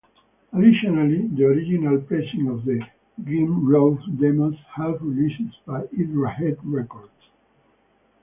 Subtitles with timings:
[0.53, 2.83] Additionally, the original pressing of "The
[3.21, 7.11] Grimmrobe Demos" was released by Hydra Head Records.